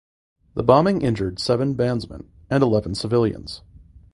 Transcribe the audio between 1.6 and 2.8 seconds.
bandsmen and